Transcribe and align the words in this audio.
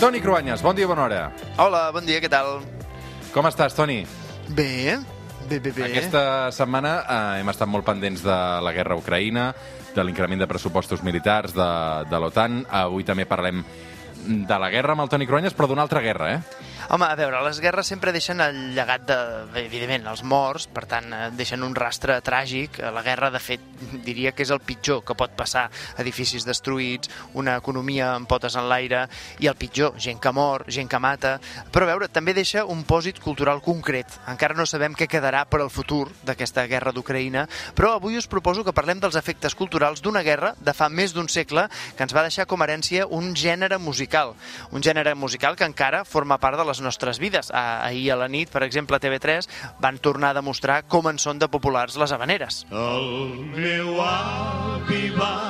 Toni 0.00 0.22
Cruanyes, 0.24 0.62
bon 0.64 0.72
dia, 0.72 0.86
bona 0.88 1.02
hora. 1.04 1.18
Hola, 1.60 1.90
bon 1.92 2.06
dia, 2.08 2.22
què 2.24 2.28
tal? 2.32 2.62
Com 3.34 3.44
estàs, 3.44 3.74
Toni? 3.76 3.98
Bé, 4.48 4.96
bé, 5.44 5.58
bé, 5.60 5.74
bé. 5.76 5.82
Aquesta 5.90 6.22
setmana 6.56 6.94
eh, 7.02 7.18
hem 7.42 7.52
estat 7.52 7.68
molt 7.68 7.84
pendents 7.84 8.24
de 8.24 8.38
la 8.64 8.72
guerra 8.72 8.96
a 8.96 9.02
Ucraïna, 9.02 9.50
de 9.92 10.04
l'increment 10.06 10.40
de 10.40 10.48
pressupostos 10.48 11.04
militars 11.04 11.52
de, 11.52 11.68
de 12.08 12.20
l'OTAN. 12.22 12.62
Avui 12.80 13.04
també 13.04 13.28
parlem 13.28 13.60
de 14.24 14.58
la 14.64 14.70
guerra 14.72 14.96
amb 14.96 15.04
el 15.04 15.12
Toni 15.12 15.28
Cruanyes, 15.28 15.52
però 15.52 15.68
d'una 15.68 15.84
altra 15.84 16.00
guerra, 16.00 16.32
eh? 16.32 16.59
Home, 16.88 17.04
a 17.04 17.14
veure, 17.14 17.42
les 17.44 17.60
guerres 17.60 17.86
sempre 17.90 18.12
deixen 18.12 18.40
el 18.40 18.56
llegat 18.74 19.04
de, 19.08 19.16
evidentment, 19.60 20.06
els 20.10 20.22
morts, 20.24 20.66
per 20.72 20.86
tant, 20.90 21.12
eh, 21.12 21.28
deixen 21.36 21.62
un 21.62 21.74
rastre 21.76 22.16
tràgic. 22.24 22.80
La 22.94 23.02
guerra, 23.06 23.30
de 23.30 23.40
fet, 23.42 23.66
diria 24.08 24.32
que 24.32 24.44
és 24.46 24.52
el 24.54 24.62
pitjor 24.64 25.04
que 25.04 25.16
pot 25.18 25.34
passar. 25.36 25.68
Edificis 26.00 26.46
destruïts, 26.48 27.10
una 27.38 27.58
economia 27.60 28.14
amb 28.14 28.30
potes 28.30 28.56
en 28.56 28.68
l'aire, 28.70 29.04
i 29.38 29.50
el 29.50 29.58
pitjor, 29.60 29.98
gent 30.00 30.20
que 30.22 30.32
mor, 30.32 30.64
gent 30.68 30.88
que 30.90 31.02
mata. 31.02 31.36
Però, 31.70 31.84
a 31.86 31.92
veure, 31.92 32.08
també 32.08 32.34
deixa 32.34 32.64
un 32.64 32.82
pòsit 32.88 33.20
cultural 33.20 33.62
concret. 33.62 34.18
Encara 34.30 34.56
no 34.56 34.66
sabem 34.66 34.96
què 34.96 35.08
quedarà 35.10 35.44
per 35.50 35.60
al 35.60 35.70
futur 35.70 36.06
d'aquesta 36.26 36.66
guerra 36.70 36.94
d'Ucraïna, 36.96 37.46
però 37.76 37.94
avui 37.96 38.16
us 38.18 38.28
proposo 38.30 38.64
que 38.64 38.74
parlem 38.76 39.00
dels 39.02 39.18
efectes 39.18 39.54
culturals 39.58 40.02
d'una 40.02 40.24
guerra 40.26 40.54
de 40.58 40.74
fa 40.76 40.88
més 40.88 41.14
d'un 41.14 41.28
segle 41.28 41.66
que 41.96 42.06
ens 42.06 42.14
va 42.16 42.24
deixar 42.26 42.46
com 42.50 42.62
a 42.62 42.66
herència 42.66 43.06
un 43.06 43.34
gènere 43.36 43.78
musical. 43.78 44.34
Un 44.70 44.82
gènere 44.82 45.14
musical 45.14 45.56
que 45.56 45.68
encara 45.68 46.04
forma 46.04 46.38
part 46.38 46.58
de 46.58 46.66
les 46.70 46.82
nostres 46.84 47.20
vides. 47.22 47.52
Ahir 47.52 48.10
a 48.14 48.18
la 48.22 48.30
nit, 48.30 48.50
per 48.52 48.64
exemple, 48.66 48.96
a 48.96 49.02
TV3 49.02 49.50
van 49.82 49.98
tornar 49.98 50.32
a 50.32 50.40
demostrar 50.40 50.82
com 50.88 51.10
en 51.10 51.18
són 51.18 51.42
de 51.42 51.50
populars 51.50 51.98
les 52.00 52.14
habaneres. 52.14 52.64
El 52.70 53.10
meu 53.56 54.00
avi 54.06 55.08
va 55.18 55.49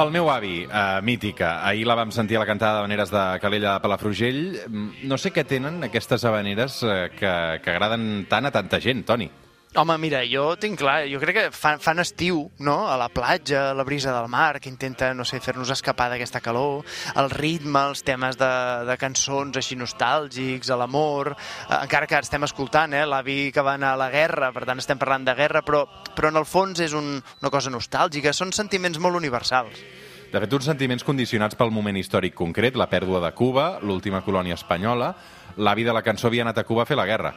El 0.00 0.10
meu 0.14 0.30
avi, 0.32 0.62
eh, 0.64 1.00
mítica, 1.04 1.66
ahir 1.66 1.84
la 1.86 1.94
vam 1.98 2.12
sentir 2.14 2.36
a 2.38 2.40
la 2.40 2.46
cantada 2.48 2.78
d'habaneres 2.78 3.10
de 3.12 3.24
Calella 3.42 3.74
de 3.74 3.80
Palafrugell. 3.84 4.40
Mm, 4.68 5.08
No 5.10 5.18
sé 5.18 5.32
què 5.34 5.44
tenen 5.44 5.82
aquestes 5.84 6.24
habaneres 6.24 6.82
eh, 6.82 7.10
que, 7.18 7.32
que 7.60 7.70
agraden 7.74 8.24
tant 8.30 8.46
a 8.48 8.52
tanta 8.54 8.80
gent, 8.80 9.04
Toni. 9.04 9.28
Home, 9.76 9.94
mira, 10.02 10.24
jo 10.26 10.56
tinc 10.58 10.80
clar, 10.80 11.04
jo 11.06 11.20
crec 11.22 11.36
que 11.36 11.42
fan, 11.54 11.78
fan 11.78 12.02
estiu, 12.02 12.40
no?, 12.58 12.88
a 12.90 12.96
la 12.98 13.06
platja, 13.06 13.68
a 13.70 13.74
la 13.78 13.84
brisa 13.86 14.10
del 14.10 14.26
mar, 14.26 14.58
que 14.58 14.66
intenta, 14.66 15.12
no 15.14 15.22
sé, 15.22 15.38
fer-nos 15.38 15.70
escapar 15.70 16.08
d'aquesta 16.10 16.40
calor, 16.42 16.82
el 17.14 17.30
ritme, 17.30 17.84
els 17.92 18.02
temes 18.02 18.34
de, 18.40 18.48
de 18.88 18.96
cançons 18.98 19.60
així 19.60 19.78
nostàlgics, 19.78 20.72
l'amor, 20.74 21.36
eh, 21.36 21.78
encara 21.84 22.08
que 22.10 22.18
estem 22.18 22.48
escoltant, 22.48 22.96
eh, 22.98 23.04
l'avi 23.06 23.52
que 23.54 23.62
va 23.62 23.76
anar 23.78 23.92
a 23.94 24.00
la 24.00 24.08
guerra, 24.10 24.48
per 24.50 24.64
tant 24.66 24.82
estem 24.82 24.98
parlant 24.98 25.28
de 25.28 25.36
guerra, 25.38 25.62
però, 25.62 25.84
però 26.16 26.34
en 26.34 26.42
el 26.42 26.48
fons 26.50 26.82
és 26.82 26.98
un, 26.98 27.20
una 27.22 27.54
cosa 27.54 27.70
nostàlgica, 27.70 28.34
són 28.34 28.50
sentiments 28.50 28.98
molt 28.98 29.20
universals. 29.22 29.78
De 30.34 30.42
fet, 30.42 30.58
uns 30.58 30.66
sentiments 30.66 31.06
condicionats 31.06 31.54
pel 31.54 31.70
moment 31.70 31.94
històric 31.94 32.34
concret, 32.34 32.74
la 32.74 32.90
pèrdua 32.90 33.22
de 33.22 33.30
Cuba, 33.38 33.76
l'última 33.86 34.24
colònia 34.26 34.58
espanyola. 34.58 35.14
L'avi 35.62 35.86
de 35.86 35.94
la 35.94 36.02
cançó 36.02 36.26
havia 36.26 36.42
anat 36.42 36.58
a 36.58 36.66
Cuba 36.66 36.82
a 36.82 36.90
fer 36.90 36.98
la 36.98 37.06
guerra. 37.06 37.34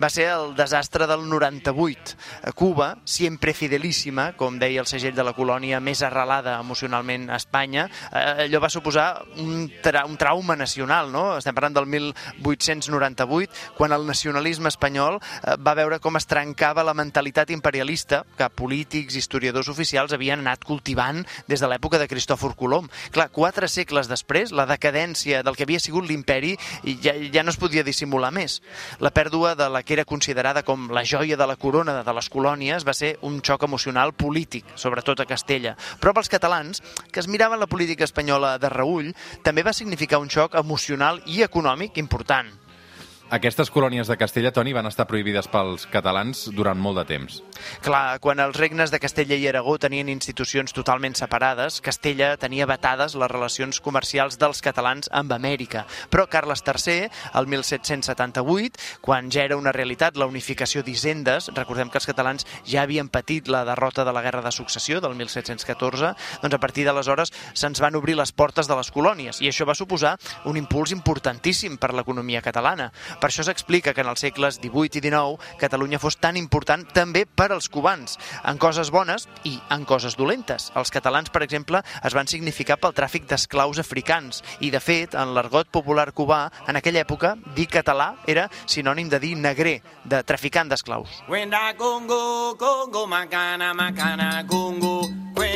Va 0.00 0.10
ser 0.10 0.28
el 0.32 0.54
desastre 0.56 1.06
del 1.06 1.28
98. 1.28 2.16
A 2.48 2.52
Cuba, 2.52 2.98
sempre 3.04 3.54
fidelíssima, 3.54 4.32
com 4.38 4.58
deia 4.58 4.82
el 4.82 4.90
segell 4.90 5.16
de 5.16 5.24
la 5.26 5.34
colònia 5.36 5.80
més 5.80 6.02
arrelada 6.06 6.58
emocionalment 6.60 7.28
a 7.30 7.38
Espanya, 7.40 7.88
eh, 8.12 8.46
allò 8.46 8.60
va 8.62 8.72
suposar 8.72 9.08
un, 9.38 9.68
tra 9.82 10.04
un 10.06 10.16
trauma 10.20 10.56
nacional, 10.56 11.12
no? 11.12 11.38
Estem 11.38 11.56
parlant 11.56 11.76
del 11.78 11.88
1898, 11.90 13.74
quan 13.76 13.92
el 13.92 14.06
nacionalisme 14.06 14.70
espanyol 14.72 15.18
eh, 15.18 15.56
va 15.60 15.76
veure 15.78 16.00
com 16.02 16.16
es 16.18 16.28
trencava 16.28 16.84
la 16.86 16.96
mentalitat 16.96 17.50
imperialista 17.54 18.24
que 18.36 18.48
polítics, 18.50 19.16
historiadors 19.18 19.68
oficials 19.72 20.14
havien 20.14 20.42
anat 20.42 20.64
cultivant 20.66 21.24
des 21.48 21.60
de 21.60 21.70
l'època 21.70 21.98
de 22.00 22.08
Cristòfor 22.10 22.54
Colom. 22.58 22.88
Clar, 23.14 23.28
quatre 23.34 23.68
segles 23.68 24.08
després, 24.10 24.52
la 24.52 24.66
decadència 24.68 25.42
del 25.46 25.56
que 25.56 25.66
havia 25.66 25.82
sigut 25.82 26.06
l'imperi 26.08 26.54
ja, 27.02 27.14
ja 27.32 27.44
no 27.44 27.52
es 27.54 27.60
podia 27.60 27.84
dissimular 27.86 28.32
més. 28.34 28.60
La 29.02 29.12
pèrdua 29.14 29.54
de 29.58 29.68
la 29.68 29.82
que 29.82 29.96
era 29.98 30.06
considerada 30.06 30.62
com 30.62 30.86
la 30.94 31.02
joia 31.04 31.36
de 31.36 31.46
la 31.50 31.58
corona 31.58 31.98
de 32.06 32.14
les 32.16 32.30
colònies 32.30 32.86
va 32.86 32.94
ser 32.94 33.16
un 33.26 33.40
xoc 33.42 33.66
emocional 33.66 34.14
polític, 34.14 34.70
sobretot 34.78 35.20
a 35.20 35.26
Castella. 35.26 35.74
Però 36.00 36.14
pels 36.14 36.30
catalans, 36.32 36.80
que 37.10 37.20
es 37.20 37.28
miraven 37.28 37.60
la 37.60 37.68
política 37.68 38.06
espanyola 38.06 38.56
de 38.62 38.70
reull, 38.72 39.12
també 39.42 39.66
va 39.66 39.76
significar 39.76 40.22
un 40.22 40.30
xoc 40.30 40.54
emocional 40.54 41.20
i 41.26 41.42
econòmic 41.42 41.98
important. 41.98 42.54
Aquestes 43.28 43.68
colònies 43.68 44.08
de 44.08 44.16
Castella, 44.16 44.54
Toni, 44.56 44.72
van 44.72 44.86
estar 44.88 45.04
prohibides 45.04 45.50
pels 45.52 45.82
catalans 45.92 46.46
durant 46.56 46.78
molt 46.80 46.96
de 46.96 47.02
temps. 47.10 47.34
Clar, 47.84 48.16
quan 48.24 48.40
els 48.40 48.56
regnes 48.56 48.88
de 48.88 48.96
Castella 49.02 49.36
i 49.36 49.42
Aragó 49.50 49.74
tenien 49.76 50.08
institucions 50.08 50.72
totalment 50.72 51.12
separades, 51.12 51.82
Castella 51.84 52.30
tenia 52.40 52.64
vetades 52.64 53.12
les 53.20 53.28
relacions 53.28 53.82
comercials 53.84 54.38
dels 54.40 54.64
catalans 54.64 55.10
amb 55.12 55.34
Amèrica. 55.36 55.82
Però 56.08 56.24
Carles 56.24 56.64
III, 56.64 57.10
el 57.36 57.50
1778, 57.52 58.80
quan 59.04 59.28
ja 59.28 59.44
era 59.44 59.60
una 59.60 59.76
realitat 59.76 60.16
la 60.16 60.30
unificació 60.30 60.80
d'hisendes, 60.80 61.50
recordem 61.52 61.92
que 61.92 62.00
els 62.00 62.08
catalans 62.08 62.48
ja 62.64 62.86
havien 62.86 63.12
patit 63.12 63.52
la 63.52 63.66
derrota 63.68 64.08
de 64.08 64.16
la 64.16 64.24
Guerra 64.24 64.40
de 64.40 64.54
Successió 64.56 65.02
del 65.04 65.18
1714, 65.20 66.14
doncs 66.40 66.56
a 66.56 66.62
partir 66.64 66.88
d'aleshores 66.88 67.36
se'ns 67.52 67.84
van 67.84 68.00
obrir 68.00 68.16
les 68.16 68.32
portes 68.32 68.72
de 68.72 68.80
les 68.80 68.88
colònies 68.88 69.44
i 69.44 69.52
això 69.52 69.68
va 69.68 69.76
suposar 69.76 70.16
un 70.48 70.56
impuls 70.56 70.96
importantíssim 70.96 71.76
per 71.76 71.92
l'economia 71.92 72.40
catalana. 72.40 72.88
Per 73.18 73.30
això 73.30 73.44
s'explica 73.46 73.94
que 73.94 74.04
en 74.04 74.10
els 74.12 74.22
segles 74.22 74.60
XVIII 74.62 75.00
i 75.00 75.02
XIX 75.02 75.58
Catalunya 75.58 76.00
fos 76.02 76.18
tan 76.20 76.36
important 76.38 76.86
també 76.94 77.24
per 77.26 77.50
als 77.52 77.68
cubans, 77.68 78.18
en 78.44 78.58
coses 78.62 78.92
bones 78.94 79.26
i 79.44 79.56
en 79.74 79.84
coses 79.88 80.16
dolentes. 80.16 80.70
Els 80.78 80.92
catalans, 80.94 81.30
per 81.34 81.42
exemple, 81.46 81.82
es 82.04 82.14
van 82.14 82.30
significar 82.30 82.78
pel 82.80 82.94
tràfic 82.96 83.26
d'esclaus 83.28 83.80
africans 83.82 84.42
i, 84.60 84.70
de 84.70 84.80
fet, 84.80 85.16
en 85.18 85.34
l'argot 85.36 85.70
popular 85.72 86.10
cubà, 86.12 86.46
en 86.68 86.78
aquella 86.78 87.02
època, 87.04 87.34
dir 87.56 87.68
català 87.70 88.12
era 88.26 88.48
sinònim 88.66 89.10
de 89.12 89.20
dir 89.22 89.34
negrer, 89.36 89.80
de 90.04 90.22
traficant 90.22 90.70
d'esclaus. 90.70 91.22
Congo, 91.78 92.56
Congo, 92.58 93.06
Macana, 93.06 93.74
Macana, 93.74 94.44
Congo. 94.46 94.87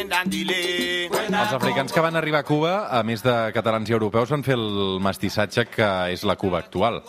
Els 0.02 1.52
africans 1.54 1.92
que 1.94 2.02
van 2.02 2.16
arribar 2.18 2.42
a 2.42 2.46
Cuba, 2.46 2.72
a 2.90 3.02
més 3.06 3.22
de 3.22 3.34
catalans 3.54 3.90
i 3.90 3.94
europeus, 3.94 4.30
van 4.34 4.42
fer 4.46 4.56
el 4.58 4.98
mestissatge 5.02 5.68
que 5.70 5.90
és 6.14 6.24
la 6.26 6.36
Cuba 6.36 6.58
actual. 6.58 7.02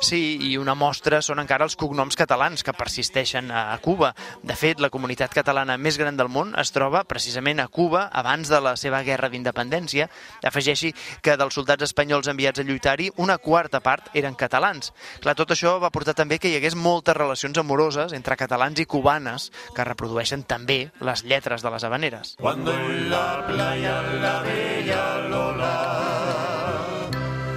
Sí, 0.00 0.38
i 0.46 0.52
una 0.58 0.76
mostra 0.78 1.18
són 1.26 1.40
encara 1.42 1.66
els 1.66 1.74
cognoms 1.78 2.14
catalans 2.16 2.62
que 2.62 2.74
persisteixen 2.76 3.50
a 3.50 3.74
Cuba. 3.82 4.12
De 4.46 4.54
fet, 4.54 4.78
la 4.78 4.90
comunitat 4.94 5.34
catalana 5.34 5.74
més 5.76 5.98
gran 5.98 6.16
del 6.16 6.30
món 6.30 6.52
es 6.60 6.70
troba 6.74 7.02
precisament 7.10 7.58
a 7.58 7.66
Cuba 7.66 8.04
abans 8.22 8.50
de 8.52 8.60
la 8.62 8.76
seva 8.78 9.02
guerra 9.02 9.30
d'independència. 9.32 10.06
Afegeixi 10.46 10.92
que 11.22 11.34
dels 11.40 11.58
soldats 11.58 11.88
espanyols 11.88 12.30
enviats 12.30 12.62
a 12.62 12.66
lluitar-hi, 12.68 13.10
una 13.18 13.38
quarta 13.42 13.82
part 13.82 14.14
eren 14.14 14.38
catalans. 14.38 14.92
Clar, 15.24 15.34
tot 15.34 15.50
això 15.56 15.78
va 15.82 15.90
portar 15.90 16.14
també 16.14 16.38
que 16.38 16.52
hi 16.52 16.60
hagués 16.60 16.78
moltes 16.78 17.18
relacions 17.18 17.58
amoroses 17.58 18.14
entre 18.14 18.38
catalans 18.38 18.78
i 18.78 18.86
cubanes 18.86 19.50
que 19.74 19.88
reprodueixen 19.88 20.46
també 20.46 20.84
les 21.02 21.26
lletres 21.26 21.66
de 21.66 21.74
les 21.74 21.84
habaneres. 21.84 22.27
Cuando 22.36 22.74
en 22.74 23.10
la 23.10 23.46
playa 23.46 24.02
la 24.02 24.42
bella 24.42 25.18
Lola 25.28 27.08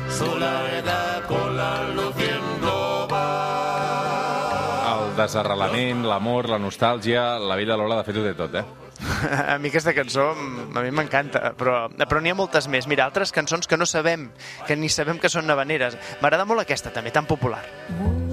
soledad 0.09 1.25
con 1.27 1.57
la 1.57 1.83
luciendo 1.89 3.07
va. 3.11 4.93
El 4.93 5.15
desarrelament, 5.17 6.05
l'amor, 6.05 6.49
la 6.49 6.59
nostàlgia, 6.59 7.39
la 7.39 7.55
vella 7.55 7.75
Lola, 7.77 7.97
de 7.99 8.03
fet, 8.07 8.17
ho 8.17 8.23
té 8.23 8.33
tot, 8.37 8.55
eh? 8.55 8.65
A 9.53 9.57
mi 9.57 9.69
aquesta 9.69 9.95
cançó 9.97 10.35
mm, 10.35 10.77
a 10.77 10.81
mi 10.85 10.91
m'encanta, 10.93 11.55
però, 11.57 11.89
però 12.05 12.21
n'hi 12.21 12.31
ha 12.31 12.37
moltes 12.37 12.67
més. 12.69 12.87
Mira, 12.87 13.09
altres 13.09 13.33
cançons 13.33 13.67
que 13.67 13.77
no 13.77 13.89
sabem, 13.89 14.29
que 14.67 14.77
ni 14.77 14.89
sabem 14.93 15.17
que 15.19 15.29
són 15.29 15.49
habaneres. 15.49 15.97
M'agrada 16.21 16.45
molt 16.45 16.61
aquesta 16.63 16.93
també, 16.93 17.11
tan 17.11 17.25
popular. 17.25 17.63
Gavina 17.97 18.30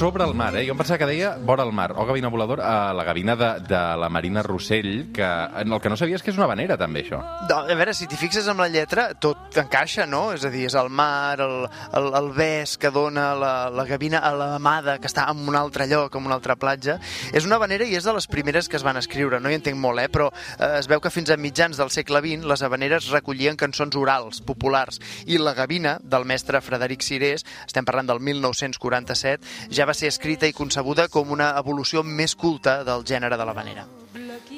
Sobre 0.00 0.24
el 0.24 0.32
mar, 0.32 0.54
eh? 0.56 0.62
Jo 0.64 0.72
em 0.72 0.78
pensava 0.80 0.96
que 0.96 1.06
deia 1.10 1.34
vora 1.44 1.60
el 1.66 1.74
mar, 1.76 1.90
o 1.92 2.06
gavina 2.08 2.30
volador, 2.32 2.62
a 2.64 2.94
la 2.96 3.02
gavina 3.04 3.34
de, 3.36 3.48
de 3.68 3.80
la 4.00 4.08
Marina 4.08 4.40
Rossell, 4.40 5.10
que 5.12 5.26
en 5.60 5.74
el 5.74 5.80
que 5.84 5.90
no 5.92 5.96
sabies 6.00 6.22
que 6.24 6.32
és 6.32 6.38
una 6.38 6.46
vanera, 6.48 6.78
també, 6.80 7.02
això. 7.04 7.18
No, 7.50 7.58
a 7.68 7.76
veure, 7.76 7.92
si 7.92 8.08
t'hi 8.08 8.16
fixes 8.16 8.48
amb 8.48 8.64
la 8.64 8.70
lletra, 8.72 9.10
tot 9.20 9.58
encaixa, 9.60 10.06
no? 10.08 10.30
És 10.32 10.46
a 10.48 10.50
dir, 10.54 10.62
és 10.70 10.76
el 10.80 10.88
mar, 10.88 11.36
el, 11.44 11.66
el, 11.98 12.08
el 12.16 12.30
bes 12.32 12.78
que 12.80 12.88
dona 12.94 13.26
la, 13.36 13.50
la 13.68 13.84
gavina 13.84 14.22
a 14.24 14.30
l'amada, 14.32 14.94
que 15.02 15.10
està 15.10 15.26
en 15.28 15.42
un 15.52 15.58
altre 15.60 15.84
lloc, 15.90 16.16
en 16.16 16.30
una 16.30 16.38
altra 16.38 16.56
platja. 16.56 16.96
És 17.36 17.44
una 17.44 17.60
vanera 17.60 17.84
i 17.84 17.92
és 18.00 18.08
de 18.08 18.16
les 18.16 18.24
primeres 18.32 18.72
que 18.72 18.80
es 18.80 18.86
van 18.88 18.96
escriure, 18.96 19.36
no 19.36 19.52
hi 19.52 19.58
entenc 19.58 19.76
molt, 19.76 20.00
eh? 20.00 20.08
Però 20.08 20.30
eh, 20.32 20.70
es 20.78 20.88
veu 20.88 21.04
que 21.04 21.12
fins 21.12 21.28
a 21.28 21.36
mitjans 21.36 21.76
del 21.76 21.92
segle 21.92 22.24
XX 22.24 22.48
les 22.48 22.64
habaneres 22.64 23.10
recollien 23.12 23.60
cançons 23.60 24.00
orals, 24.00 24.40
populars, 24.48 24.96
i 25.28 25.36
la 25.36 25.52
gavina 25.60 25.98
del 26.00 26.24
mestre 26.24 26.64
Frederic 26.64 27.04
Cirés, 27.04 27.44
estem 27.68 27.84
parlant 27.84 28.08
del 28.08 28.24
1947, 28.32 29.68
ja 29.68 29.89
va 29.90 29.96
ser 29.98 30.10
escrita 30.12 30.46
i 30.46 30.54
concebuda 30.54 31.08
com 31.10 31.32
una 31.34 31.50
evolució 31.58 32.04
més 32.06 32.36
culta 32.38 32.80
del 32.86 33.02
gènere 33.06 33.38
de 33.40 33.46
la 33.48 33.56
vanera. 33.56 33.86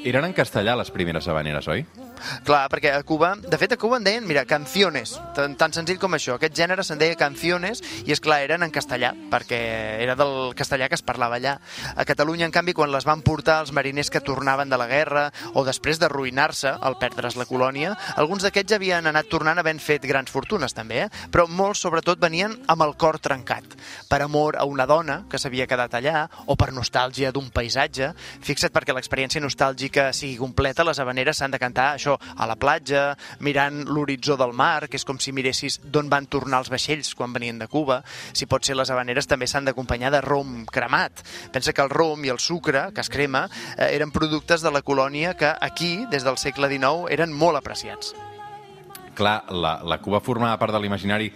Eren 0.05 0.27
en 0.29 0.35
castellà 0.37 0.77
les 0.77 0.91
primeres 0.93 1.29
habaneres, 1.29 1.69
oi? 1.73 1.87
Clar, 2.47 2.67
perquè 2.73 2.93
a 2.95 3.03
Cuba, 3.07 3.35
de 3.37 3.59
fet 3.59 3.75
a 3.75 3.79
Cuba 3.81 3.99
en 3.99 4.07
deien, 4.07 4.27
mira, 4.27 4.45
canciones, 4.49 5.15
tan, 5.37 5.57
tan 5.61 5.75
senzill 5.75 6.01
com 6.03 6.15
això. 6.17 6.37
Aquest 6.39 6.57
gènere 6.57 6.85
se'n 6.87 7.01
deia 7.01 7.19
canciones 7.19 7.83
i 8.07 8.15
és 8.15 8.23
clar, 8.23 8.41
eren 8.45 8.65
en 8.67 8.73
castellà, 8.75 9.13
perquè 9.33 9.61
era 10.03 10.17
del 10.19 10.53
castellà 10.59 10.89
que 10.89 10.99
es 10.99 11.05
parlava 11.07 11.39
allà. 11.41 11.59
A 11.97 12.07
Catalunya, 12.09 12.47
en 12.49 12.55
canvi, 12.55 12.75
quan 12.77 12.93
les 12.93 13.07
van 13.09 13.23
portar 13.25 13.61
els 13.63 13.73
mariners 13.73 14.11
que 14.11 14.23
tornaven 14.25 14.71
de 14.71 14.79
la 14.81 14.89
guerra 14.91 15.29
o 15.55 15.65
després 15.67 16.01
d'arruïnar-se 16.03 16.75
al 16.81 16.99
perdre's 17.01 17.37
la 17.39 17.49
colònia, 17.49 17.95
alguns 18.17 18.47
d'aquests 18.47 18.77
havien 18.77 19.07
anat 19.09 19.31
tornant 19.33 19.59
havent 19.59 19.81
fet 19.83 20.05
grans 20.09 20.31
fortunes 20.31 20.75
també, 20.77 21.07
eh? 21.07 21.09
però 21.33 21.47
molts 21.49 21.83
sobretot 21.85 22.21
venien 22.23 22.55
amb 22.71 22.85
el 22.87 22.95
cor 23.01 23.19
trencat, 23.23 23.77
per 24.09 24.23
amor 24.25 24.59
a 24.61 24.67
una 24.69 24.87
dona 24.87 25.23
que 25.31 25.41
s'havia 25.41 25.67
quedat 25.71 25.95
allà 25.99 26.27
o 26.47 26.57
per 26.59 26.73
nostàlgia 26.75 27.33
d'un 27.33 27.51
paisatge. 27.55 28.13
Fixa't 28.45 28.73
perquè 28.75 28.95
l'experiència 28.95 29.43
nostàlgica 29.43 30.11
sigui 30.17 30.39
completa, 30.41 30.87
les 30.87 31.01
habaneres 31.03 31.41
s'han 31.41 31.55
de 31.55 31.61
cantar 31.63 31.93
això 31.97 32.12
a 32.21 32.49
la 32.49 32.57
platja, 32.57 33.13
mirant 33.41 33.85
l'horitzó 33.89 34.37
del 34.41 34.55
mar, 34.57 34.89
que 34.89 34.99
és 34.99 35.07
com 35.09 35.21
si 35.23 35.35
miressis 35.35 35.79
d'on 35.85 36.11
van 36.13 36.27
tornar 36.27 36.63
els 36.63 36.73
vaixells 36.73 37.15
quan 37.19 37.33
venien 37.33 37.61
de 37.61 37.69
Cuba. 37.71 38.03
Si 38.33 38.49
pot 38.51 38.65
ser, 38.65 38.77
les 38.79 38.91
habaneres 38.91 39.29
també 39.31 39.49
s'han 39.51 39.69
d'acompanyar 39.69 40.13
de 40.15 40.23
rom 40.25 40.65
cremat. 40.67 41.25
Pensa 41.53 41.73
que 41.73 41.85
el 41.85 41.93
rom 41.93 42.25
i 42.25 42.33
el 42.33 42.41
sucre, 42.43 42.89
que 42.95 43.05
es 43.05 43.11
crema, 43.13 43.47
eh, 43.77 43.93
eren 43.95 44.13
productes 44.13 44.63
de 44.63 44.73
la 44.73 44.83
colònia 44.83 45.37
que 45.37 45.53
aquí, 45.61 46.07
des 46.11 46.25
del 46.25 46.39
segle 46.39 46.69
XIX, 46.73 47.09
eren 47.11 47.33
molt 47.33 47.61
apreciats. 47.61 48.15
Clar, 49.15 49.43
la, 49.53 49.79
la 49.85 50.01
Cuba 50.01 50.23
formava 50.25 50.57
part 50.59 50.73
de 50.73 50.81
l'imaginari 50.81 51.29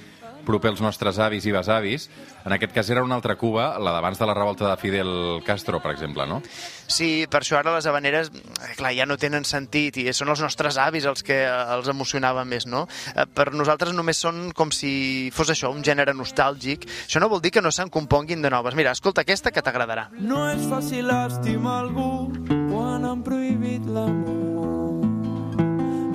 proper 0.47 0.71
als 0.73 0.81
nostres 0.85 1.19
avis 1.23 1.45
i 1.47 1.53
besavis. 1.53 2.09
En 2.47 2.55
aquest 2.55 2.73
cas 2.73 2.89
era 2.95 3.03
una 3.05 3.17
altra 3.19 3.35
Cuba, 3.37 3.73
la 3.83 3.93
d'abans 3.97 4.19
de 4.19 4.27
la 4.29 4.35
revolta 4.35 4.69
de 4.71 4.77
Fidel 4.81 5.43
Castro, 5.45 5.81
per 5.83 5.93
exemple, 5.93 6.27
no? 6.31 6.41
Sí, 6.87 7.27
per 7.31 7.43
això 7.43 7.59
ara 7.59 7.75
les 7.75 7.87
habaneres, 7.91 8.31
eh, 8.31 8.75
clar, 8.79 8.93
ja 8.95 9.07
no 9.07 9.19
tenen 9.19 9.45
sentit 9.45 9.99
i 9.99 10.07
són 10.15 10.31
els 10.31 10.41
nostres 10.45 10.79
avis 10.79 11.05
els 11.05 11.25
que 11.27 11.43
eh, 11.45 11.75
els 11.77 11.91
emocionaven 11.91 12.49
més, 12.49 12.67
no? 12.71 12.87
Eh, 13.15 13.27
Per 13.37 13.51
nosaltres 13.53 13.93
només 13.93 14.17
són 14.23 14.53
com 14.57 14.71
si 14.73 15.29
fos 15.35 15.51
això, 15.51 15.73
un 15.75 15.83
gènere 15.85 16.15
nostàlgic. 16.15 16.87
Això 17.07 17.21
no 17.21 17.29
vol 17.29 17.43
dir 17.43 17.51
que 17.53 17.63
no 17.63 17.73
se'n 17.75 17.91
componguin 17.91 18.41
de 18.43 18.51
noves. 18.51 18.75
Mira, 18.79 18.95
escolta 18.97 19.27
aquesta 19.27 19.51
que 19.53 19.63
t'agradarà. 19.63 20.09
No 20.21 20.47
és 20.53 20.63
fàcil 20.71 21.11
estimar 21.11 21.81
algú 21.85 22.31
quan 22.71 23.05
han 23.05 23.23
prohibit 23.27 23.85
l'amor. 23.87 25.05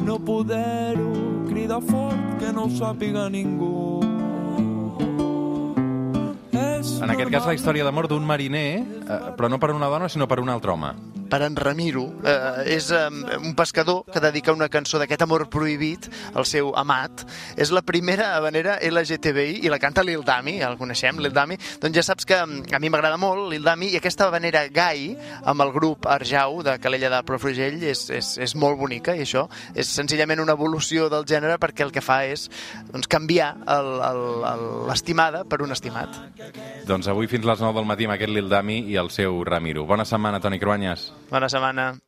No 0.02 0.18
poder-ho 0.26 1.12
cridar 1.50 1.82
fort 1.86 2.40
que 2.40 2.52
no 2.52 2.66
ho 2.66 2.70
sàpiga 2.74 3.30
ningú. 3.30 4.01
En 6.82 7.14
aquest 7.14 7.30
cas, 7.30 7.46
la 7.46 7.54
història 7.58 7.86
d'amor 7.86 8.08
d'un 8.10 8.26
mariner, 8.26 8.82
eh, 8.82 9.20
però 9.38 9.50
no 9.50 9.60
per 9.62 9.72
una 9.76 9.90
dona, 9.92 10.10
sinó 10.10 10.28
per 10.28 10.40
un 10.42 10.50
altre 10.50 10.74
home. 10.74 10.94
Per 11.32 11.42
en 11.48 11.56
Ramiro. 11.56 12.04
Eh, 12.28 12.76
és 12.76 12.92
eh, 12.92 13.08
un 13.40 13.56
pescador 13.56 14.04
que 14.12 14.20
dedica 14.20 14.52
una 14.52 14.68
cançó 14.70 15.00
d'aquest 15.00 15.24
amor 15.24 15.48
prohibit 15.50 16.10
al 16.36 16.46
seu 16.46 16.74
amat. 16.78 17.24
És 17.56 17.72
la 17.72 17.82
primera 17.88 18.34
habanera 18.36 18.78
LGTBI 18.84 19.62
i 19.64 19.72
la 19.72 19.80
canta 19.80 20.04
Lil 20.04 20.26
Dami, 20.28 20.58
ja 20.60 20.70
el 20.70 20.78
coneixem, 20.80 21.22
Lil 21.24 21.34
Dami. 21.34 21.58
Doncs 21.82 21.96
ja 21.96 22.04
saps 22.06 22.28
que 22.28 22.36
mm, 22.36 22.76
a 22.76 22.82
mi 22.84 22.92
m'agrada 22.92 23.20
molt 23.22 23.48
Lil 23.54 23.64
Dami 23.64 23.94
i 23.94 24.02
aquesta 24.02 24.28
habanera 24.28 24.66
gai 24.74 25.14
amb 25.48 25.64
el 25.64 25.72
grup 25.72 26.10
Arjau 26.12 26.60
de 26.68 26.76
Calella 26.84 27.14
de 27.16 27.24
Profrugell 27.28 27.80
és, 27.88 28.04
és, 28.12 28.34
és 28.42 28.56
molt 28.60 28.80
bonica 28.82 29.16
i 29.16 29.24
això 29.24 29.48
és 29.76 29.88
senzillament 29.88 30.44
una 30.44 30.58
evolució 30.58 31.08
del 31.12 31.26
gènere 31.30 31.58
perquè 31.62 31.86
el 31.88 31.96
que 31.96 32.04
fa 32.04 32.22
és 32.28 32.50
doncs, 32.92 33.08
canviar 33.12 33.54
l'estimada 34.90 35.46
per 35.48 35.62
un 35.64 35.72
estimat. 35.72 36.20
Doncs 36.88 37.08
avui 37.12 37.32
fins 37.32 37.48
les 37.48 37.64
9 37.64 37.80
del 37.80 37.88
matí 37.88 38.10
amb 38.10 38.18
aquest 38.18 38.36
Lil 38.36 38.52
Dami 38.52 38.82
i 38.92 39.00
el 39.00 39.14
seu 39.14 39.44
Ramiro. 39.48 39.88
Bona 39.88 40.08
setmana, 40.08 40.42
Toni 40.44 40.60
Cruanyes. 40.60 41.12
Bona 41.32 41.48
setmana. 41.50 42.02